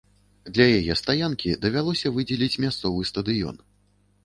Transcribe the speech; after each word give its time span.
Для 0.53 0.65
яе 0.79 0.93
стаянкі 1.01 1.53
давялося 1.67 2.13
выдзеліць 2.17 2.59
мясцовы 2.67 3.01
стадыён. 3.13 3.63